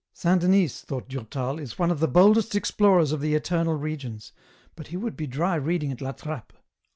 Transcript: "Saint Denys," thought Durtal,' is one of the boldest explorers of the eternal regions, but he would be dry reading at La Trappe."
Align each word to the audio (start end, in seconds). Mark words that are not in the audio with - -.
"Saint 0.13 0.41
Denys," 0.41 0.81
thought 0.81 1.07
Durtal,' 1.07 1.59
is 1.59 1.77
one 1.77 1.91
of 1.91 1.99
the 1.99 2.07
boldest 2.07 2.55
explorers 2.55 3.11
of 3.11 3.21
the 3.21 3.35
eternal 3.35 3.75
regions, 3.75 4.31
but 4.75 4.87
he 4.87 4.97
would 4.97 5.15
be 5.15 5.27
dry 5.27 5.53
reading 5.53 5.91
at 5.91 6.01
La 6.01 6.11
Trappe." 6.11 6.53